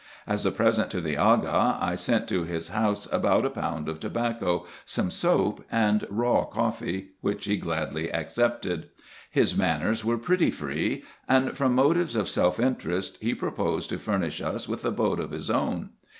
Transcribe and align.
As 0.25 0.47
a 0.47 0.51
present 0.51 0.89
to 0.89 0.99
the 0.99 1.15
Aga, 1.15 1.77
I 1.79 1.93
sent 1.93 2.27
to 2.29 2.43
his 2.43 2.69
house 2.69 3.07
about 3.11 3.45
a 3.45 3.51
pound 3.51 3.87
of 3.87 3.99
tobacco, 3.99 4.65
some 4.83 5.11
soap 5.11 5.63
and 5.71 6.07
raw 6.09 6.43
coffee, 6.45 7.09
which 7.21 7.45
he 7.45 7.55
gladly 7.55 8.11
accepted. 8.11 8.89
His 9.29 9.55
manners 9.55 10.03
were 10.03 10.17
pretty 10.17 10.49
free; 10.49 11.03
and, 11.29 11.55
from 11.55 11.75
motives 11.75 12.15
of 12.15 12.29
self 12.29 12.59
interest, 12.59 13.19
he 13.21 13.35
proposed 13.35 13.91
to 13.91 13.99
furnish 13.99 14.41
us 14.41 14.67
with 14.67 14.83
a 14.85 14.91
boat 14.91 15.19
of 15.19 15.29
his 15.29 15.51
own. 15.51 15.89